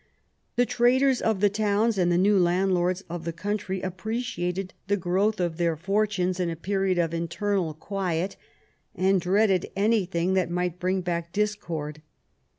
The 0.55 0.65
traders 0.65 1.21
of 1.21 1.41
the 1.41 1.49
towns 1.51 1.99
and 1.99 2.11
the 2.11 2.17
new 2.17 2.39
landlords 2.39 3.03
of 3.07 3.23
the 3.23 3.31
country 3.31 3.81
appreciated 3.81 4.73
the 4.87 4.97
growth 4.97 5.39
of 5.39 5.57
their 5.57 5.75
fortunes 5.75 6.39
in 6.39 6.49
a 6.49 6.55
period 6.55 6.97
of 6.97 7.13
internal 7.13 7.75
quiet, 7.75 8.35
and 8.95 9.21
dreaded 9.21 9.67
anything 9.75 10.33
that 10.33 10.49
might 10.49 10.79
bring 10.79 11.01
back 11.01 11.31
discord. 11.31 12.01